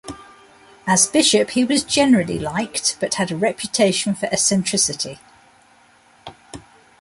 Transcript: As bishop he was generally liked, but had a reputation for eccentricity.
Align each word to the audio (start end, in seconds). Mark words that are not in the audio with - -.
As 0.87 1.05
bishop 1.05 1.51
he 1.51 1.63
was 1.63 1.83
generally 1.83 2.39
liked, 2.39 2.97
but 2.99 3.13
had 3.13 3.29
a 3.29 3.35
reputation 3.35 4.15
for 4.15 4.25
eccentricity. 4.31 5.19